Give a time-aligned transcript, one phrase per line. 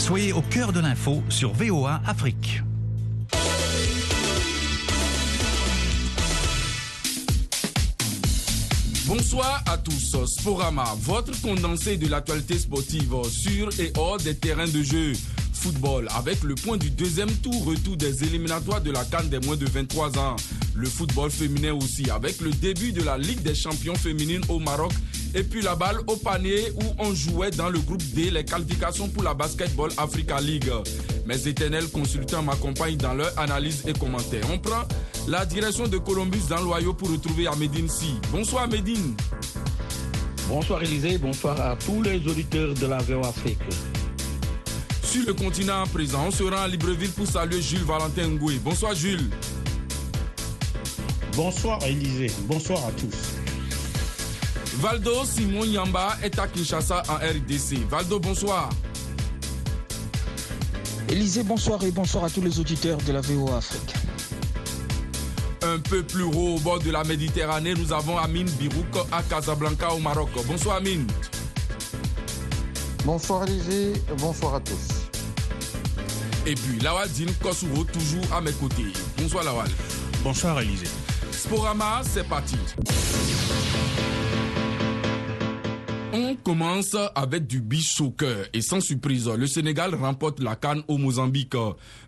[0.00, 2.62] Soyez au cœur de l'info sur VOA Afrique.
[9.06, 10.16] Bonsoir à tous.
[10.24, 15.12] Sporama, votre condensé de l'actualité sportive sur et hors des terrains de jeu.
[15.52, 19.56] Football avec le point du deuxième tour, retour des éliminatoires de la Cannes des moins
[19.56, 20.36] de 23 ans.
[20.74, 24.92] Le football féminin aussi avec le début de la Ligue des champions féminines au Maroc
[25.34, 29.08] et puis la balle au panier où on jouait dans le groupe D les qualifications
[29.08, 30.70] pour la Basketball Africa League.
[31.26, 34.44] Mes éternels consultants m'accompagnent dans leur analyse et commentaires.
[34.52, 34.82] On prend
[35.28, 38.14] la direction de Columbus dans l'Ohio pour retrouver Ahmedine Si.
[38.32, 39.14] Bonsoir Ahmedine.
[40.48, 43.58] Bonsoir Élisée, bonsoir à tous les auditeurs de la VO Afrique.
[45.02, 48.58] Sur le continent présent, on se rend à Libreville pour saluer Jules Valentin Ngoué.
[48.62, 49.30] Bonsoir Jules.
[51.36, 53.39] Bonsoir Élisée, bonsoir à tous.
[54.80, 57.86] Valdo Simon Yamba est à Kinshasa en RDC.
[57.90, 58.70] Valdo, bonsoir.
[61.06, 63.92] Élisée, bonsoir et bonsoir à tous les auditeurs de la VO Afrique.
[65.60, 69.92] Un peu plus haut au bord de la Méditerranée, nous avons Amine Birouk à Casablanca
[69.92, 70.30] au Maroc.
[70.46, 71.06] Bonsoir Amine.
[73.04, 75.10] Bonsoir Élisée, bonsoir à tous.
[76.46, 78.94] Et puis Lawal Din Kosovo toujours à mes côtés.
[79.18, 79.68] Bonsoir Lawal.
[80.24, 80.88] Bonsoir Élisée.
[81.32, 82.56] Sporama, c'est parti.
[86.12, 88.02] On commence avec du beach
[88.52, 91.54] et sans surprise, le Sénégal remporte la canne au Mozambique.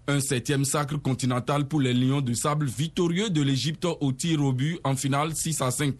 [0.09, 4.53] Un septième sacre continental pour les Lions de Sable victorieux de l'Égypte au tir au
[4.53, 5.95] but en finale 6 à 5.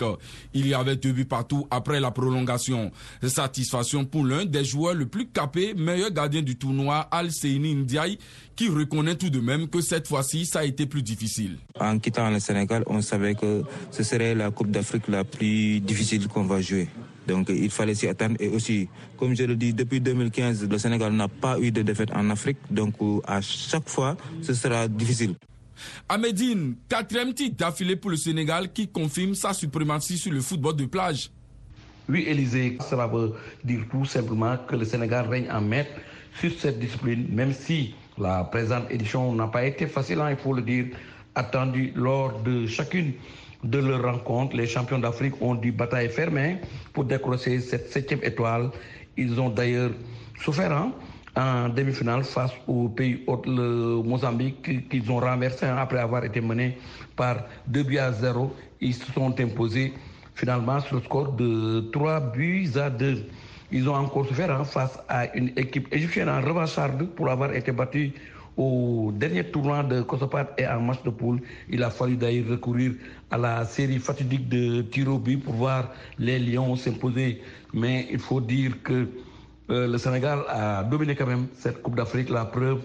[0.55, 2.91] Il y avait deux buts partout après la prolongation.
[3.23, 8.19] Satisfaction pour l'un des joueurs le plus capé, meilleur gardien du tournoi, Al Seini Ndiaye,
[8.57, 11.59] qui reconnaît tout de même que cette fois-ci, ça a été plus difficile.
[11.79, 16.27] En quittant le Sénégal, on savait que ce serait la Coupe d'Afrique la plus difficile
[16.27, 16.89] qu'on va jouer.
[17.27, 18.37] Donc il fallait s'y attendre.
[18.41, 22.11] Et aussi, comme je le dis, depuis 2015, le Sénégal n'a pas eu de défaite
[22.15, 22.59] en Afrique.
[22.71, 22.95] Donc
[23.27, 25.35] à chaque fois, ce sera difficile.
[26.09, 30.87] Ahmedine, quatrième titre d'affilée pour le Sénégal qui confirme sa suprématie sur le football de
[30.87, 31.31] plage.
[32.09, 33.33] Oui, Élisée, cela veut
[33.65, 35.91] dire tout simplement que le Sénégal règne en maître
[36.39, 40.53] sur cette discipline, même si la présente édition n'a pas été facile, hein, il faut
[40.53, 40.87] le dire,
[41.35, 43.13] attendue lors de chacune
[43.65, 46.59] de leur rencontre, les champions d'Afrique ont dû bataille fermée
[46.93, 48.71] pour décrocher cette septième étoile.
[49.17, 49.93] Ils ont d'ailleurs
[50.41, 50.93] souffert hein,
[51.37, 56.41] en demi-finale face au pays hôte, le Mozambique, qu'ils ont renversé hein, après avoir été
[56.41, 56.77] menés
[57.17, 57.37] par
[57.69, 58.53] 2 buts à 0.
[58.81, 59.93] Ils se sont imposés
[60.35, 63.25] finalement sur le score de 3 buts à 2.
[63.71, 67.71] Ils ont encore souffert hein, face à une équipe égyptienne en revancharde pour avoir été
[67.73, 68.13] battue
[68.57, 71.41] au dernier tournoi de Kosopat et en match de poule.
[71.69, 72.93] Il a fallu d'ailleurs recourir
[73.31, 77.41] à la série fatidique de tir but pour voir les Lions s'imposer.
[77.73, 79.09] Mais il faut dire que
[79.71, 82.29] euh, le Sénégal a dominé quand même cette Coupe d'Afrique.
[82.29, 82.83] La preuve,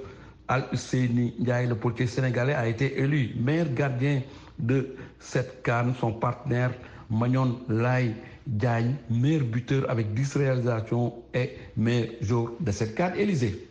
[0.47, 4.22] Al-Husseini Ndiaye, le portier sénégalais, a été élu meilleur gardien
[4.59, 5.94] de cette canne.
[5.99, 6.72] Son partenaire,
[7.09, 8.13] Magnon Lai
[8.45, 13.13] Diagne, meilleur buteur avec 10 réalisations et meilleur joueur de cette canne.
[13.17, 13.66] Élysée.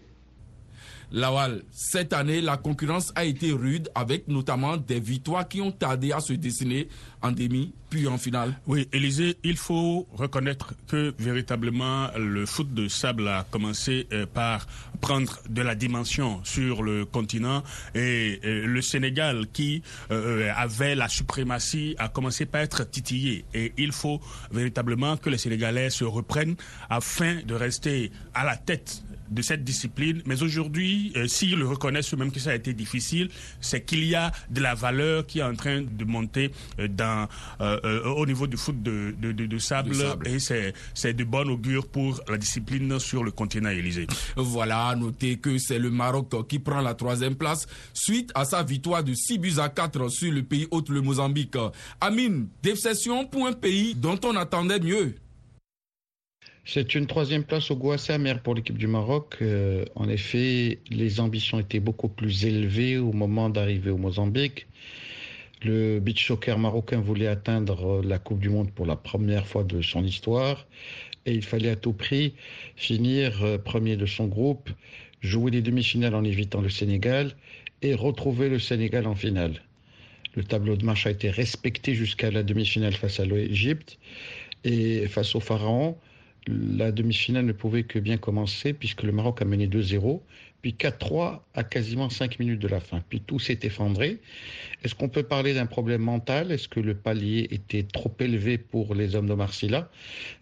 [1.13, 6.13] Lawal, cette année, la concurrence a été rude avec notamment des victoires qui ont tardé
[6.13, 6.89] à se dessiner
[7.23, 8.59] en demi puis en finale.
[8.67, 14.67] Oui, Élisée, il faut reconnaître que véritablement le foot de sable a commencé euh, par
[15.01, 17.63] prendre de la dimension sur le continent
[17.95, 23.73] et euh, le Sénégal qui euh, avait la suprématie a commencé par être titillé et
[23.79, 26.57] il faut véritablement que les Sénégalais se reprennent
[26.91, 30.23] afin de rester à la tête de cette discipline.
[30.27, 33.29] Mais aujourd'hui, euh, s'ils reconnaissent même que ça a été difficile,
[33.61, 37.29] c'est qu'il y a de la valeur qui est en train de monter euh, dans,
[37.61, 40.29] euh, au niveau du foot de, de, de, de sable, sable.
[40.29, 44.07] et c'est c'est de bon augure pour la discipline sur le continent Élysée.
[44.37, 49.03] Voilà, notez que c'est le Maroc qui prend la troisième place suite à sa victoire
[49.05, 51.57] de 6 buts à 4 sur le pays hôte, le Mozambique.
[52.01, 55.15] Amine, déception pour un pays dont on attendait mieux.
[56.69, 59.37] C'est une troisième place au goût assez amer pour l'équipe du Maroc.
[59.41, 64.67] Euh, en effet, les ambitions étaient beaucoup plus élevées au moment d'arriver au Mozambique.
[65.63, 69.81] Le beach soccer marocain voulait atteindre la Coupe du Monde pour la première fois de
[69.81, 70.67] son histoire
[71.25, 72.35] et il fallait à tout prix
[72.75, 74.69] finir euh, premier de son groupe,
[75.21, 77.37] jouer les demi-finales en évitant le Sénégal
[77.83, 79.63] et retrouver le Sénégal en finale.
[80.35, 83.99] Le tableau de match a été respecté jusqu'à la demi-finale face à l'Égypte
[84.65, 85.97] et face au Pharaon.
[86.49, 90.21] La demi-finale ne pouvait que bien commencer puisque le Maroc a mené 2-0,
[90.63, 93.03] puis 4-3 à quasiment 5 minutes de la fin.
[93.09, 94.19] Puis tout s'est effondré.
[94.83, 96.53] Est-ce qu'on peut parler d'un problème mental?
[96.53, 99.91] Est-ce que le palier était trop élevé pour les hommes de Marcilla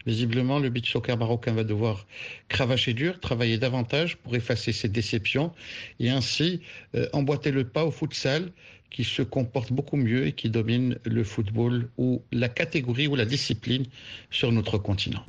[0.05, 2.07] Visiblement, le beach soccer marocain va devoir
[2.47, 5.51] cravacher dur, travailler davantage pour effacer ses déceptions
[5.99, 6.61] et ainsi
[6.95, 8.51] euh, emboîter le pas au futsal
[8.89, 13.25] qui se comporte beaucoup mieux et qui domine le football ou la catégorie ou la
[13.25, 13.85] discipline
[14.29, 15.25] sur notre continent.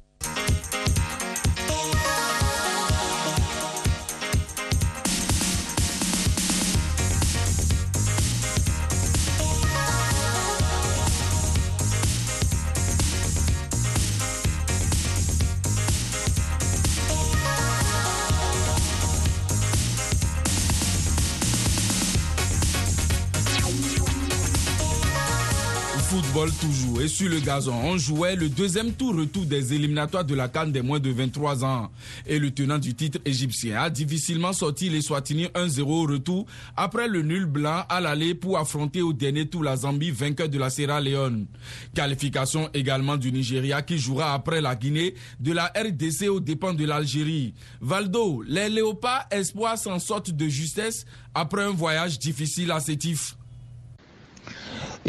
[27.00, 30.70] Et sur le gazon, on jouait le deuxième tour retour des éliminatoires de la Cannes
[30.70, 31.90] des moins de 23 ans.
[32.26, 36.44] Et le tenant du titre égyptien a difficilement sorti les Swatini 1-0 au retour
[36.76, 40.58] après le nul blanc à l'aller pour affronter au dernier tour la Zambie, vainqueur de
[40.58, 41.46] la Sierra Leone.
[41.94, 46.84] Qualification également du Nigeria qui jouera après la Guinée de la RDC aux dépens de
[46.84, 47.54] l'Algérie.
[47.80, 53.36] Valdo, les Léopards espoirs s'en sortent de justesse après un voyage difficile à Sétif.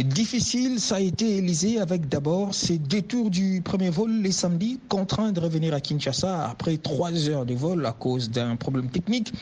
[0.03, 5.31] Difficile, ça a été Élysée avec d'abord ces détours du premier vol les samedis, contraint
[5.31, 9.33] de revenir à Kinshasa après trois heures de vol à cause d'un problème technique.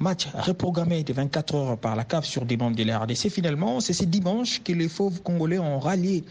[0.00, 3.28] Match reprogrammé de 24 heures par la CAF sur des bandes de la RDC.
[3.30, 6.24] Finalement, c'est ce dimanche que les fauves congolais ont rallié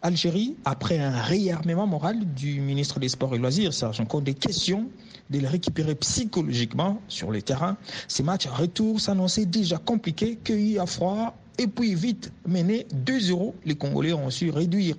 [0.00, 4.88] Algérie après un réarmement moral du ministre des Sports et Loisirs, encore des questions
[5.30, 7.76] de les récupérer psychologiquement sur le terrain.
[8.06, 13.74] Ces matchs retour s'annonçaient déjà compliqués, cueillis à froid et puis vite mené 2-0, les
[13.74, 14.96] Congolais ont su réduire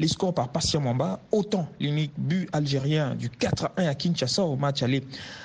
[0.00, 1.20] les scores par Patient Mamba.
[1.30, 5.04] Autant l'unique but algérien du 4-1 à Kinshasa au match aller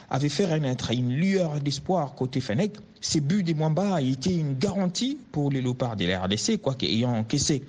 [0.09, 2.73] avait fait renaître une lueur d'espoir côté Fennec.
[2.99, 6.85] Ces buts des Mwamba a été une garantie pour les Léopards de la RDC, quoique
[6.85, 7.61] ayant encaissé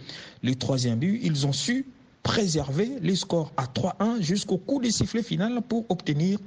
[0.42, 1.84] le troisième but, ils ont su
[2.22, 6.38] préserver les scores à 3-1 jusqu'au coup de sifflet final pour obtenir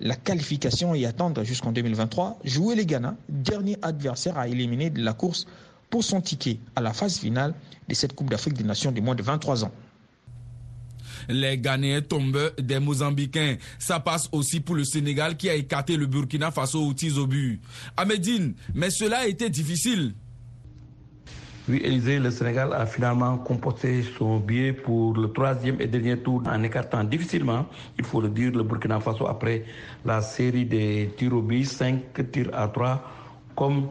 [0.00, 2.38] la qualification et attendre jusqu'en 2023.
[2.44, 5.46] Jouer les Ghana, dernier adversaire à éliminer de la course
[5.90, 7.54] pour son ticket à la phase finale
[7.88, 9.72] de cette Coupe d'Afrique des Nations de moins de 23 ans.
[11.28, 13.56] Les Ghanéens tombent des Mozambicains.
[13.78, 17.26] Ça passe aussi pour le Sénégal qui a écarté le Burkina Faso au tir au
[17.26, 17.60] but.
[17.96, 20.14] Ahmedine, mais cela a été difficile.
[21.68, 26.42] Oui, Élysée, le Sénégal a finalement composé son billet pour le troisième et dernier tour
[26.46, 27.66] en écartant difficilement,
[27.98, 29.64] il faut le dire, le Burkina Faso après
[30.04, 33.02] la série des tirs au but, 5 tirs à 3,
[33.54, 33.88] comme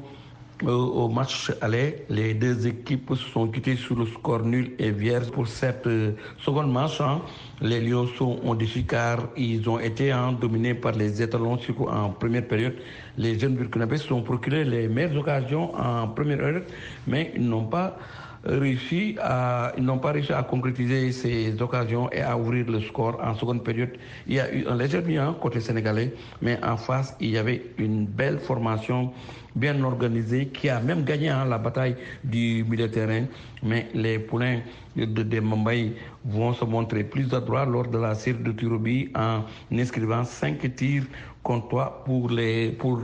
[0.68, 5.30] au match aller, les deux équipes se sont quittées sur le score nul et vierge
[5.32, 7.00] pour cette euh, seconde match.
[7.00, 7.22] Hein.
[7.62, 8.08] Les Lions
[8.44, 12.76] ont déçu car ils ont été hein, dominés par les étalons surtout en première période.
[13.18, 16.62] Les jeunes Burkinabés se sont procurés les meilleures occasions en première heure,
[17.08, 17.98] mais ils n'ont pas
[18.44, 23.20] réussi à, ils n'ont pas réussi à concrétiser ces occasions et à ouvrir le score
[23.22, 23.92] en seconde période.
[24.28, 27.62] Il y a eu un léger bien côté sénégalais, mais en face, il y avait
[27.78, 29.12] une belle formation
[29.56, 33.26] bien organisée qui a même gagné hein, la bataille du milieu de terrain.
[33.64, 34.60] Mais les poulains
[34.96, 35.94] de, Mumbai
[36.26, 41.04] vont se montrer plus adroits lors de la série de Turobi en inscrivant 5 tirs
[41.44, 43.00] contre toi pour les, pour,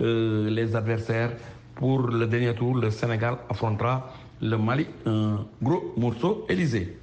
[0.00, 1.32] euh, les adversaires.
[1.74, 6.96] Pour le dernier tour, le Sénégal affrontera le Mali, un gros morceau Élysée.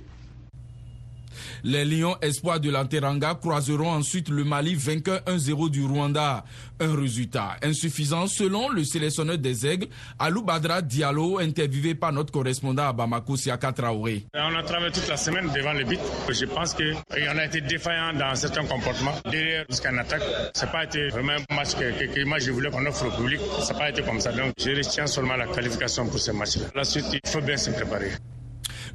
[1.68, 6.46] Les Lions espoirs de l'Anteranga croiseront ensuite le Mali vainqueur 1-0 du Rwanda.
[6.80, 9.88] Un résultat insuffisant selon le sélectionneur des Aigles,
[10.20, 14.28] Alou Badra Diallo, interviewé par notre correspondant à Bamako, Siaka Traoré.
[14.36, 16.00] On a travaillé toute la semaine devant le but.
[16.30, 19.16] Je pense qu'on a été défaillant dans certains comportements.
[19.32, 20.22] Derrière, jusqu'à attaque,
[20.54, 23.12] ça n'a pas été vraiment un match que, que, moi je voulais qu'on offre au
[23.24, 23.39] public.
[23.62, 24.32] Ça n'a pas été comme ça.
[24.32, 26.68] Donc je retiens seulement la qualification pour ce match-là.
[26.75, 28.12] La suite, il faut bien se préparer.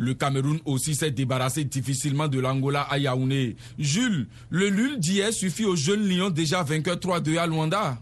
[0.00, 3.56] Le Cameroun aussi s'est débarrassé difficilement de l'Angola à Yaoundé.
[3.78, 7.98] Jules, le nul d'hier suffit aux jeunes Lions déjà vainqueurs 3-2 à Luanda.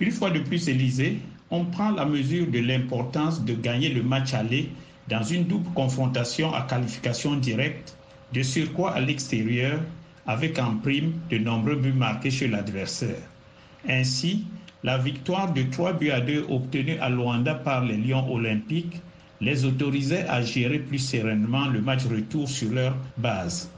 [0.00, 1.18] Une fois de plus, Élysée,
[1.50, 4.70] on prend la mesure de l'importance de gagner le match aller
[5.08, 7.94] dans une double confrontation à qualification directe,
[8.32, 9.82] de surcroît à l'extérieur,
[10.26, 13.20] avec en prime de nombreux buts marqués chez l'adversaire.
[13.86, 14.46] Ainsi,
[14.82, 19.02] la victoire de 3 buts à 2 obtenue à Luanda par les Lions olympiques
[19.40, 23.70] les autorisait à gérer plus sereinement le match retour sur leur base.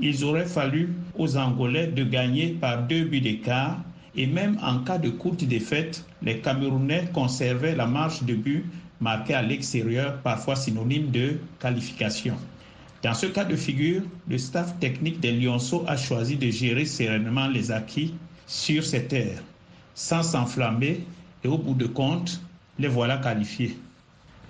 [0.00, 3.78] Il aurait fallu aux Angolais de gagner par deux buts d'écart
[4.16, 8.64] et même en cas de courte défaite, les Camerounais conservaient la marche de but
[9.00, 12.36] marquée à l'extérieur, parfois synonyme de qualification.
[13.02, 17.48] Dans ce cas de figure, le staff technique des Lyonceaux a choisi de gérer sereinement
[17.48, 18.14] les acquis
[18.46, 19.42] sur cette terre,
[19.94, 21.00] sans s'enflammer
[21.42, 22.40] et au bout de compte,
[22.78, 23.76] les voilà qualifiés.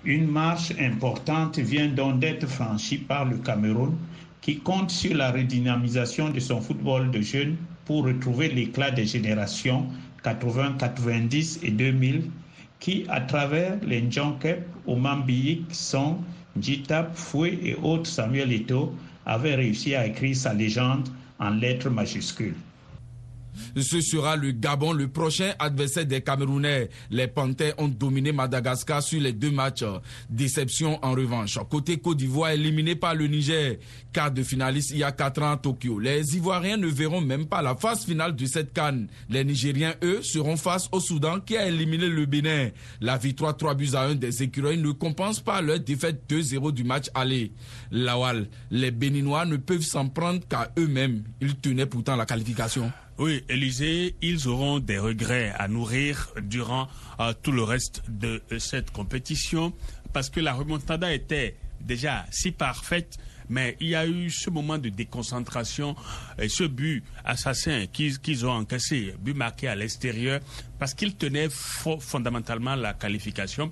[0.05, 3.95] Une marche importante vient donc d'être franchie par le Cameroun
[4.41, 7.55] qui compte sur la redynamisation de son football de jeunes
[7.85, 9.87] pour retrouver l'éclat des générations
[10.23, 12.23] 80, 90 et 2000
[12.81, 16.17] qui, à travers les Njonkep, Omambiyik, Son,
[16.59, 18.93] Jitap, Foué et autres Samuel Eto'o,
[19.25, 21.07] avaient réussi à écrire sa légende
[21.39, 22.55] en lettres majuscules.
[23.79, 26.89] Ce sera le Gabon, le prochain adversaire des Camerounais.
[27.09, 29.83] Les Panthères ont dominé Madagascar sur les deux matchs.
[30.29, 31.57] Déception en revanche.
[31.69, 33.77] Côté Côte d'Ivoire, éliminé par le Niger.
[34.11, 35.99] Quart de finaliste il y a 4 ans à Tokyo.
[35.99, 39.07] Les Ivoiriens ne verront même pas la phase finale de cette canne.
[39.29, 42.69] Les Nigériens, eux, seront face au Soudan qui a éliminé le Bénin.
[43.01, 46.83] La victoire 3 buts à 1 des écureuils ne compense pas leur défaite 2-0 du
[46.83, 47.51] match aller.
[47.91, 51.23] Lawal, les Béninois ne peuvent s'en prendre qu'à eux-mêmes.
[51.41, 52.91] Ils tenaient pourtant la qualification.
[53.19, 56.87] Oui, Élysée, ils auront des regrets à nourrir durant
[57.19, 59.71] euh, tout le reste de euh, cette compétition
[60.13, 63.17] parce que la remontada était déjà si parfaite,
[63.49, 65.95] mais il y a eu ce moment de déconcentration
[66.39, 70.39] et ce but assassin qu'ils ont encaissé, but marqué à l'extérieur,
[70.79, 73.71] parce qu'ils tenaient fondamentalement la qualification.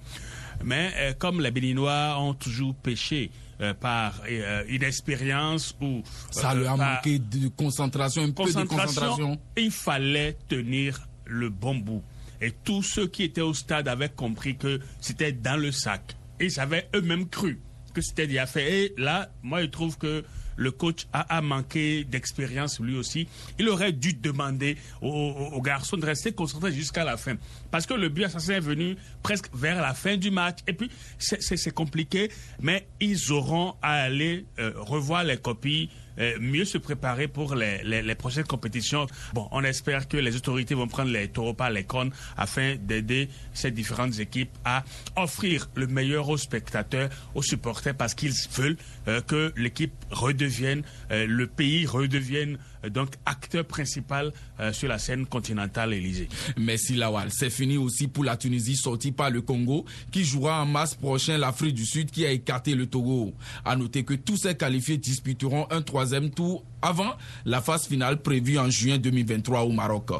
[0.63, 3.31] Mais euh, comme les Béninois ont toujours pêché
[3.61, 6.01] euh, par euh, inexpérience ou
[6.31, 9.39] ça lui a manqué de concentration, un peu de concentration.
[9.55, 12.03] Il fallait tenir le bon bout.
[12.41, 16.15] Et tous ceux qui étaient au stade avaient compris que c'était dans le sac.
[16.39, 17.61] Et ils avaient eux-mêmes cru
[17.93, 18.85] que c'était déjà fait.
[18.85, 20.23] Et là, moi, je trouve que
[20.55, 23.27] le coach a, manqué d'expérience lui aussi.
[23.59, 27.35] Il aurait dû demander aux, garçons de rester concentrés jusqu'à la fin.
[27.69, 30.59] Parce que le but assassin est venu presque vers la fin du match.
[30.67, 35.89] Et puis, c'est compliqué, mais ils auront à aller euh, revoir les copies
[36.19, 39.07] euh, mieux se préparer pour les, prochaines compétitions.
[39.33, 43.29] Bon, on espère que les autorités vont prendre les taureaux par les cornes afin d'aider
[43.53, 44.83] ces différentes équipes à
[45.15, 48.77] offrir le meilleur aux spectateurs, aux supporters, parce qu'ils veulent
[49.07, 52.57] euh, que l'équipe redevienne, euh, le pays redevienne
[52.89, 54.31] donc acteur principal
[54.71, 56.29] sur la scène continentale Élysée.
[56.57, 57.29] Merci Lawal.
[57.31, 61.37] C'est fini aussi pour la Tunisie sortie par le Congo qui jouera en mars prochain
[61.37, 63.33] l'Afrique du Sud qui a écarté le Togo.
[63.65, 67.13] À noter que tous ces qualifiés disputeront un troisième tour avant
[67.45, 70.11] la phase finale prévue en juin 2023 au Maroc.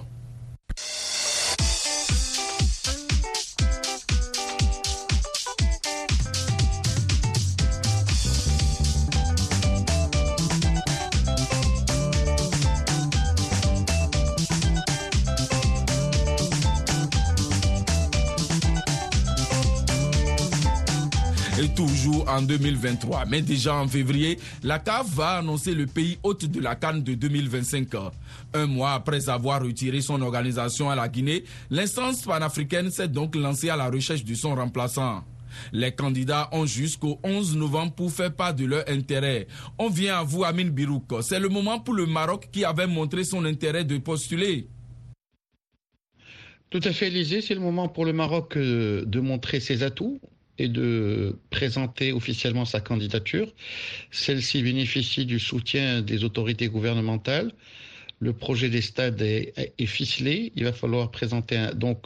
[21.70, 23.26] Toujours en 2023.
[23.26, 27.14] Mais déjà en février, la CAF va annoncer le pays hôte de la Cannes de
[27.14, 27.88] 2025.
[28.54, 33.70] Un mois après avoir retiré son organisation à la Guinée, l'instance panafricaine s'est donc lancée
[33.70, 35.24] à la recherche de son remplaçant.
[35.74, 39.48] Les candidats ont jusqu'au 11 novembre pour faire part de leur intérêt.
[39.78, 41.04] On vient à vous, Amin Birouk.
[41.22, 44.68] C'est le moment pour le Maroc qui avait montré son intérêt de postuler.
[46.70, 47.42] Tout à fait, Élysée.
[47.42, 50.20] C'est le moment pour le Maroc euh, de montrer ses atouts
[50.62, 53.52] et de présenter officiellement sa candidature.
[54.12, 57.52] Celle-ci bénéficie du soutien des autorités gouvernementales.
[58.20, 60.52] Le projet des stades est, ficelé.
[60.56, 62.06] Il va falloir présenter donc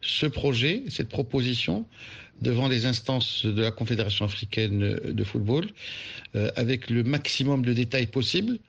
[0.00, 1.84] ce projet, cette proposition
[2.40, 5.66] devant les instances de la Confédération africaine de football
[6.36, 8.60] euh, avec le maximum de détails possibles.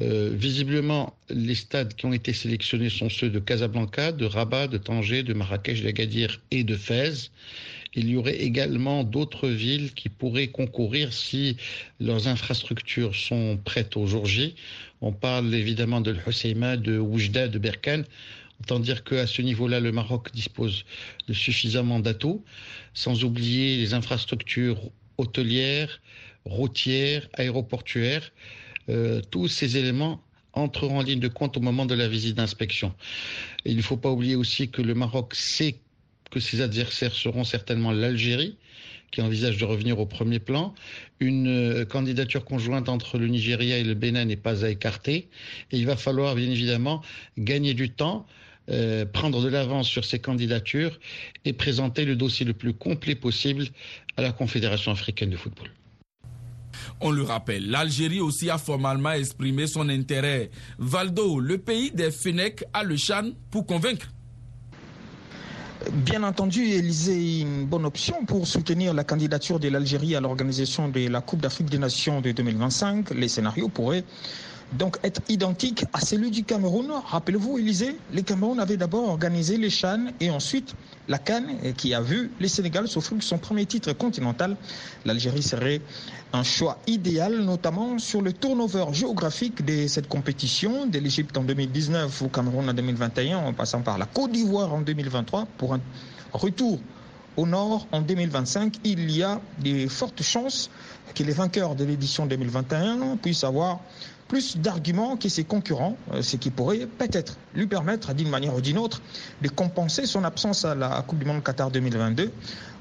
[0.00, 4.78] Euh, visiblement, les stades qui ont été sélectionnés sont ceux de Casablanca, de Rabat, de
[4.78, 7.32] Tanger, de Marrakech, d'Agadir et de Fès.
[7.94, 11.56] Il y aurait également d'autres villes qui pourraient concourir si
[12.00, 14.54] leurs infrastructures sont prêtes au jour J.
[15.02, 18.04] On parle évidemment de Husseima, de Oujda, de Berkane.
[18.60, 20.84] Autant dire qu'à ce niveau-là, le Maroc dispose
[21.28, 22.42] de suffisamment d'atouts,
[22.94, 24.80] sans oublier les infrastructures
[25.18, 26.00] hôtelières,
[26.44, 28.32] routières, aéroportuaires.
[28.88, 30.22] Euh, tous ces éléments
[30.54, 32.94] entreront en ligne de compte au moment de la visite d'inspection.
[33.64, 35.76] Il ne faut pas oublier aussi que le Maroc sait
[36.32, 38.56] que ses adversaires seront certainement l'Algérie,
[39.12, 40.74] qui envisage de revenir au premier plan.
[41.20, 45.28] Une euh, candidature conjointe entre le Nigeria et le Bénin n'est pas à écarter.
[45.70, 47.02] Et il va falloir bien évidemment
[47.38, 48.26] gagner du temps.
[48.70, 50.98] Euh, prendre de l'avance sur ces candidatures
[51.44, 53.66] et présenter le dossier le plus complet possible
[54.16, 55.68] à la Confédération africaine de football.
[57.00, 60.50] On le rappelle, l'Algérie aussi a formellement exprimé son intérêt.
[60.78, 64.08] Valdo, le pays des Fenech, a le chan pour convaincre
[65.90, 70.88] Bien entendu, Élysée est une bonne option pour soutenir la candidature de l'Algérie à l'organisation
[70.88, 73.10] de la Coupe d'Afrique des Nations de 2025.
[73.10, 74.04] Les scénarios pourraient
[74.72, 76.90] donc être identiques à celui du Cameroun.
[77.06, 80.74] Rappelez-vous, Élysée, le Cameroun avait d'abord organisé les Chan et ensuite
[81.08, 84.56] la Cannes qui a vu le Sénégal s'offrir son premier titre continental.
[85.04, 85.80] L'Algérie serait
[86.32, 92.22] un choix idéal, notamment sur le turnover géographique de cette compétition, de l'Égypte en 2019
[92.22, 95.80] au Cameroun en 2021, en passant par la Côte d'Ivoire en 2023, pour un
[96.32, 96.78] retour
[97.36, 98.76] au nord en 2025.
[98.84, 100.70] Il y a de fortes chances
[101.14, 103.80] que les vainqueurs de l'édition 2021 puissent avoir
[104.32, 108.62] plus d'arguments que ses concurrents, euh, ce qui pourrait peut-être lui permettre d'une manière ou
[108.62, 109.02] d'une autre
[109.42, 112.32] de compenser son absence à la Coupe du Monde Qatar 2022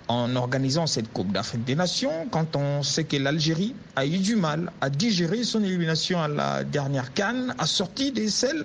[0.07, 4.37] en organisant cette Coupe d'Afrique des Nations quand on sait que l'Algérie a eu du
[4.37, 8.63] mal à digérer son élimination à la dernière Cannes assortie de celle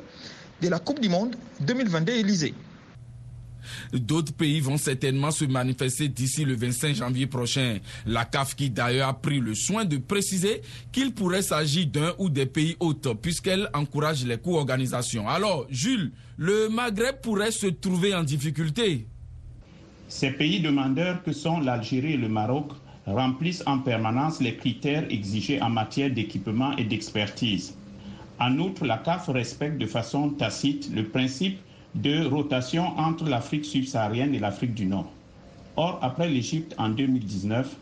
[0.63, 2.55] de la Coupe du Monde 2022 Élysée.
[3.93, 7.79] D'autres pays vont certainement se manifester d'ici le 25 janvier prochain.
[8.07, 12.29] La CAF qui d'ailleurs a pris le soin de préciser qu'il pourrait s'agir d'un ou
[12.29, 15.29] des pays hôtes puisqu'elle encourage les co-organisations.
[15.29, 19.07] Alors, Jules, le Maghreb pourrait se trouver en difficulté.
[20.09, 22.73] Ces pays demandeurs que sont l'Algérie et le Maroc
[23.07, 27.75] remplissent en permanence les critères exigés en matière d'équipement et d'expertise.
[28.39, 31.59] En outre, la CAF respecte de façon tacite le principe
[31.97, 35.11] de rotation entre l'Afrique subsaharienne et l'Afrique du Nord.
[35.77, 37.75] Or, après l'Égypte en 2019,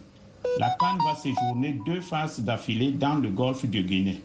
[0.58, 4.22] la Cannes va séjourner deux phases d'affilée dans le golfe de Guinée.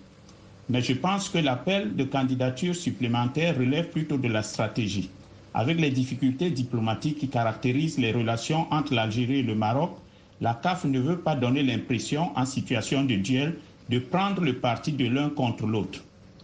[0.69, 5.10] Mais je pense que l'appel de candidature supplémentaire relève plutôt de la stratégie.
[5.55, 9.98] Avec les difficultés diplomatiques qui caractérisent les relations entre l'Algérie et le Maroc,
[10.41, 13.58] la CAF ne veut pas donner l'impression, en situation de duel,
[13.89, 16.03] de prendre le parti de l'un contre l'autre.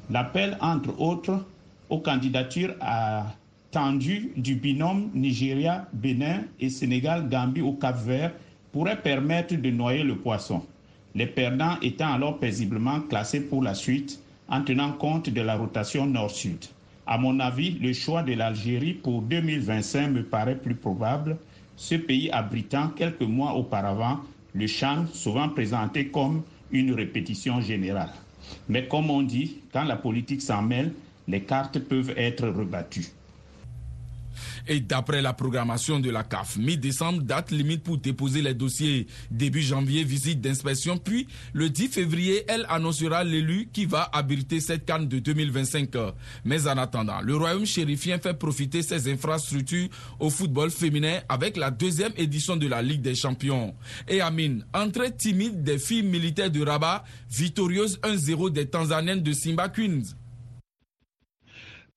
[0.10, 1.46] L'appel, entre autres,
[1.90, 8.32] aux candidatures attendues du binôme Nigeria-Bénin et Sénégal-Gambie au Cap-Vert
[8.72, 10.62] pourrait permettre de noyer le poisson,
[11.14, 16.06] les perdants étant alors paisiblement classés pour la suite en tenant compte de la rotation
[16.06, 16.66] nord-sud.
[17.08, 21.38] À mon avis, le choix de l'Algérie pour 2025 me paraît plus probable,
[21.76, 24.20] ce pays abritant quelques mois auparavant
[24.54, 28.12] le Chan, souvent présenté comme une répétition générale.
[28.70, 30.94] Mais comme on dit, quand la politique s'en mêle,
[31.28, 33.08] les cartes peuvent être rebattues.
[34.68, 39.08] Et d'après la programmation de la CAF, mi-décembre, date limite pour déposer les dossiers.
[39.32, 40.98] Début janvier, visite d'inspection.
[40.98, 45.90] Puis, le 10 février, elle annoncera l'élu qui va abriter cette canne de 2025.
[46.44, 51.72] Mais en attendant, le royaume chérifien fait profiter ses infrastructures au football féminin avec la
[51.72, 53.76] deuxième édition de la Ligue des champions.
[54.08, 59.70] Et Amine, entrée timide des filles militaires de Rabat, victorieuse 1-0 des Tanzaniennes de Simba
[59.70, 60.16] Queens.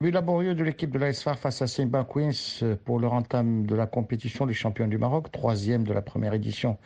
[0.00, 3.88] But laborieux de l'équipe de l'ASFAR face à Simba Queens pour leur entame de la
[3.88, 6.78] compétition des champions du Maroc, troisième de la première édition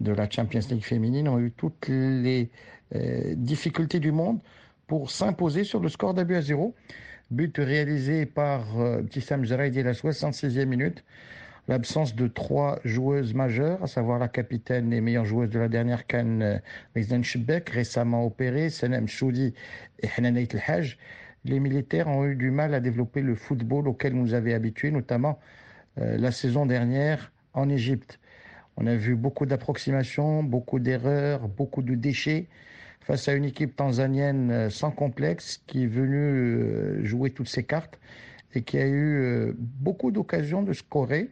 [0.00, 2.50] de la Champions League féminine, ont eu toutes les
[2.96, 4.40] euh, difficultés du monde
[4.88, 6.74] pour s'imposer sur le score d'abus à zéro.
[7.30, 11.04] But réalisé par euh, Tissam Zeraidi à la 66e minute.
[11.68, 16.04] L'absence de trois joueuses majeures, à savoir la capitaine et meilleure joueuse de la dernière
[16.08, 16.60] canne,
[16.96, 19.54] Mezdan Shibek, récemment opérée, Senem Choudi
[20.02, 20.84] et Hananait El
[21.46, 25.38] les militaires ont eu du mal à développer le football auquel nous avait habitués, notamment
[25.98, 28.18] euh, la saison dernière en Égypte.
[28.76, 32.46] On a vu beaucoup d'approximations, beaucoup d'erreurs, beaucoup de déchets
[33.00, 37.62] face à une équipe tanzanienne euh, sans complexe qui est venue euh, jouer toutes ses
[37.62, 37.98] cartes
[38.54, 41.30] et qui a eu beaucoup d'occasions de scorer.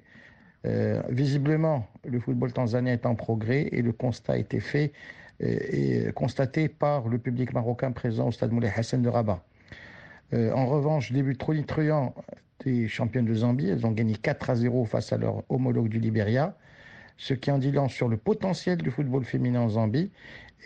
[1.09, 4.93] visiblement, le football tanzanien est en progrès et le constat a été fait
[5.41, 9.43] et, constaté par le public marocain présent au stade Moulay Hassan de Rabat.
[10.35, 12.15] Euh, en revanche, début tonitruant
[12.65, 13.69] des championnes de Zambie.
[13.69, 16.57] Elles ont gagné 4 à 0 face à leur homologue du Libéria,
[17.17, 20.11] ce qui en dit long sur le potentiel du football féminin en Zambie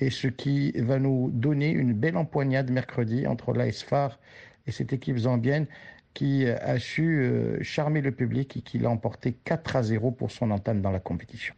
[0.00, 4.18] et ce qui va nous donner une belle empoignade mercredi entre l'ASFAR
[4.66, 5.66] et cette équipe zambienne
[6.14, 10.30] qui a su euh, charmer le public et qui l'a emporté 4 à 0 pour
[10.30, 11.54] son entame dans la compétition.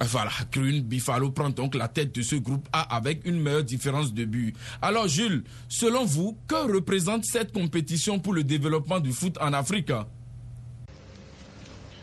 [0.00, 0.30] Voilà,
[0.82, 4.54] Bifalo prend donc la tête de ce groupe A avec une meilleure différence de but.
[4.82, 9.92] Alors Jules, selon vous, que représente cette compétition pour le développement du foot en Afrique?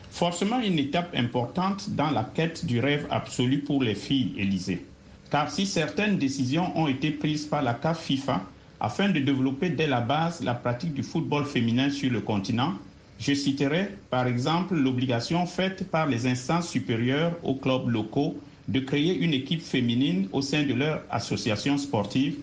[0.10, 4.86] Forcément une étape importante dans la quête du rêve absolu pour les filles Élysées.
[5.30, 8.42] Car si certaines décisions ont été prises par la CAF FIFA
[8.80, 12.74] afin de développer dès la base la pratique du football féminin sur le continent,
[13.22, 18.36] je citerai par exemple l'obligation faite par les instances supérieures aux clubs locaux
[18.68, 22.38] de créer une équipe féminine au sein de leur association sportive.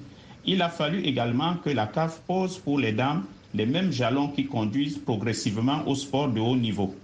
[0.46, 4.46] Il a fallu également que la CAF pose pour les dames les mêmes jalons qui
[4.46, 6.94] conduisent progressivement au sport de haut niveau.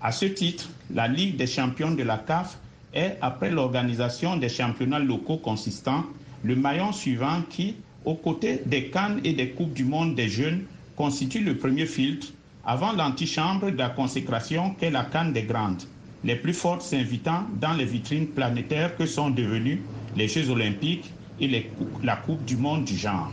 [0.00, 2.56] À ce titre, la Ligue des champions de la CAF
[2.94, 6.04] est, après l'organisation des championnats locaux consistants,
[6.44, 7.74] le maillon suivant qui,
[8.06, 10.62] aux côtés des Cannes et des Coupes du Monde des jeunes,
[10.96, 12.28] constitue le premier filtre
[12.68, 15.84] avant l'antichambre de la consécration qu'est la Cannes des Grandes,
[16.22, 19.78] les plus fortes s'invitant dans les vitrines planétaires que sont devenus
[20.14, 21.64] les Jeux olympiques et
[22.02, 23.32] la Coupe du Monde du genre.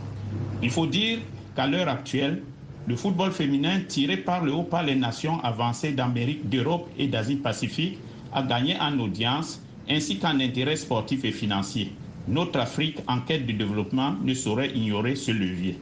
[0.62, 1.18] Il faut dire
[1.54, 2.44] qu'à l'heure actuelle,
[2.86, 7.98] le football féminin tiré par le haut par les nations avancées d'Amérique, d'Europe et d'Asie-Pacifique
[8.32, 11.92] a gagné en audience ainsi qu'en intérêt sportif et financier.
[12.26, 15.78] Notre Afrique en quête de développement ne saurait ignorer ce levier.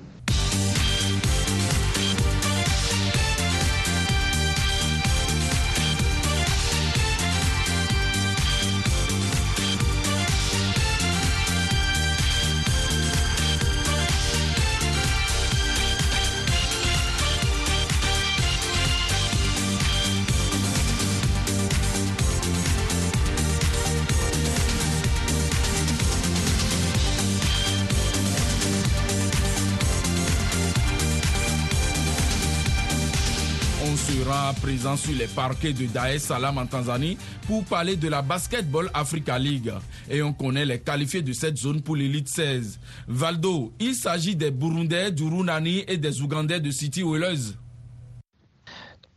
[34.65, 39.39] Présent sur les parquets de Dar Salam en Tanzanie pour parler de la Basketball Africa
[39.39, 39.71] League.
[40.09, 42.81] Et on connaît les qualifiés de cette zone pour l'élite 16.
[43.07, 47.53] Valdo, il s'agit des Burundais, du Runani et des Ougandais de City Oilers.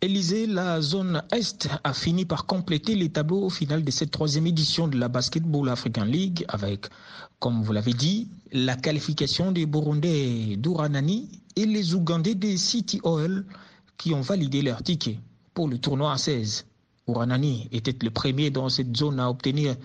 [0.01, 4.47] Élysée, la zone Est a fini par compléter les tableaux au final de cette troisième
[4.47, 6.88] édition de la Basketball African League avec,
[7.39, 13.45] comme vous l'avez dit, la qualification des Burundais d'Uranani et les Ougandais des City Oil
[13.97, 15.19] qui ont validé leur ticket
[15.58, 16.67] pour le tournoi à 16.
[17.08, 19.76] Uranani était le premier dans cette zone à obtenir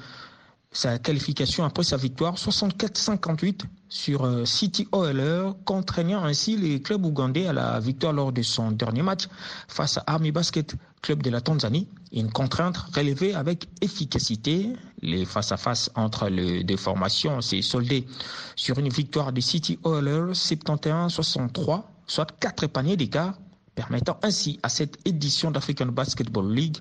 [0.71, 7.47] sa qualification après sa victoire 64-58 sur euh, City Oiler, contraignant ainsi les clubs ougandais
[7.47, 9.29] à la victoire lors de son dernier match
[9.67, 11.89] face à Army Basket, club de la Tanzanie.
[12.13, 14.75] Une contrainte relevée avec efficacité.
[15.01, 18.07] Les face-à-face entre les deux formations s'est soldé
[18.57, 23.39] sur une victoire de City Oiler 71-63, soit quatre paniers d'écart
[23.75, 26.79] permettant ainsi à cette édition d'African Basketball League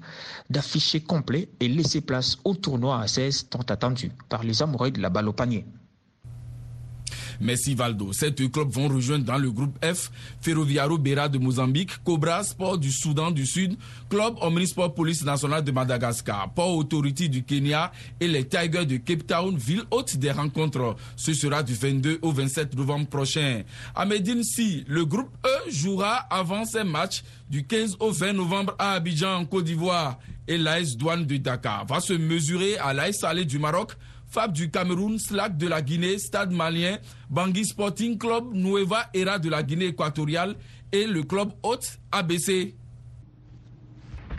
[0.49, 5.01] d'afficher complet et laisser place au tournoi à 16 tant attendu par les amoureux de
[5.01, 5.65] la balle au panier.
[7.41, 8.13] Merci Valdo.
[8.13, 12.91] Sept clubs vont rejoindre dans le groupe F Ferroviaro Beira de Mozambique, Cobra Sport du
[12.91, 13.75] Soudan du Sud,
[14.09, 19.25] Club Omnisport Police Nationale de Madagascar, Port Authority du Kenya et les Tigers de Cape
[19.25, 20.95] Town, ville haute des rencontres.
[21.15, 23.63] Ce sera du 22 au 27 novembre prochain.
[23.95, 28.75] À Medine, si le groupe E jouera avant ces matchs du 15 au 20 novembre
[28.77, 33.13] à Abidjan en Côte d'Ivoire et l'AS Douane de Dakar va se mesurer à l'AS
[33.19, 33.93] Salé du Maroc
[34.31, 36.97] FAB du Cameroun, SLAC de la Guinée, Stade malien,
[37.29, 40.55] Bangui Sporting Club, Nueva Era de la Guinée équatoriale
[40.93, 42.73] et le club Haute ABC.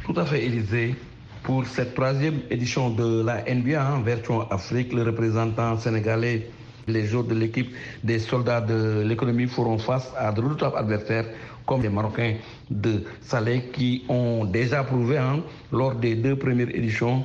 [0.07, 0.95] Tout à fait, Élysée.
[1.43, 6.49] Pour cette troisième édition de la NBA en version Afrique, le représentant sénégalais,
[6.87, 11.27] les joueurs de l'équipe des soldats de l'économie feront face à de redoutables adversaires
[11.67, 12.37] comme les Marocains
[12.71, 17.25] de Salé qui ont déjà prouvé hein, lors des deux premières éditions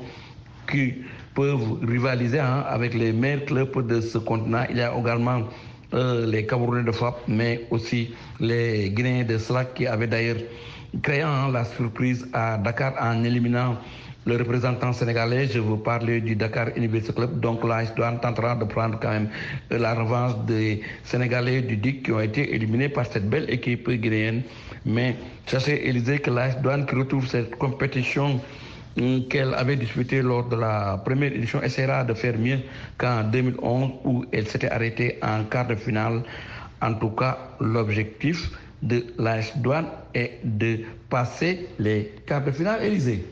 [0.68, 0.94] que
[1.38, 4.64] peuvent rivaliser hein, avec les meilleurs clubs de ce continent.
[4.72, 5.44] Il y a également
[5.94, 10.38] euh, les Camerounais de FAP, mais aussi les Guinéens de Slack qui avaient d'ailleurs
[11.04, 13.78] créé hein, la surprise à Dakar en éliminant
[14.26, 15.46] le représentant sénégalais.
[15.48, 17.40] Je veux parler du Dakar University Club.
[17.40, 19.30] Donc là, doit tentera de prendre quand même
[19.72, 23.88] euh, la revanche des Sénégalais du DIC qui ont été éliminés par cette belle équipe
[23.92, 24.42] guinéenne.
[24.88, 28.42] Mais sachez, Élisée, que l'AS Douane qui retrouve cette compétition
[29.30, 32.60] qu'elle avait disputé lors de la première édition essaiera de faire mieux
[32.98, 36.24] qu'en 2011 où elle s'était arrêtée en quart de finale.
[36.82, 38.50] En tout cas, l'objectif
[38.82, 40.80] de la douane est de
[41.10, 43.26] passer les quarts de finale Élysée.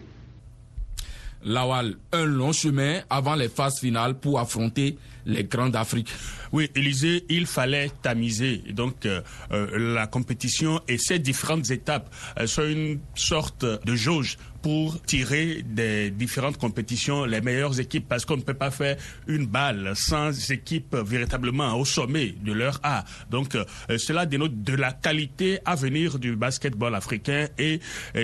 [1.43, 6.09] Lawal, un long chemin avant les phases finales pour affronter les grands d'Afrique.
[6.51, 12.47] Oui, Élysée, il fallait tamiser donc euh, euh, la compétition et ces différentes étapes euh,
[12.47, 18.37] sont une sorte de jauge pour tirer des différentes compétitions les meilleures équipes parce qu'on
[18.37, 23.03] ne peut pas faire une balle sans équipe véritablement au sommet de leur A.
[23.29, 23.63] Donc euh,
[23.99, 27.79] cela dénote de la qualité à venir du basketball africain et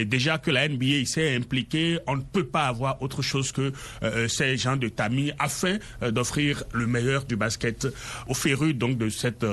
[0.06, 4.28] déjà que la NBA s'est impliquée, on ne peut pas avoir autre chose que euh,
[4.28, 7.88] ces gens de tamis afin euh, d'offrir le meilleur du basket
[8.27, 9.45] au féru donc de cette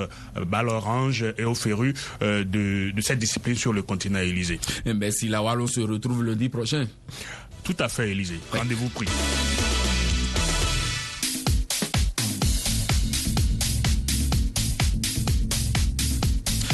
[0.47, 2.43] balle orange et au féru de,
[2.91, 4.59] de, cette discipline sur le continent Élysée.
[4.85, 6.85] Eh ben, si la Wallon se retrouve lundi prochain
[7.69, 8.39] tout à fait, Élysée.
[8.51, 9.05] Rendez-vous pris.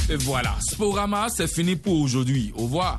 [0.10, 2.54] Et voilà, Sporama, c'est fini pour aujourd'hui.
[2.56, 2.96] Au revoir.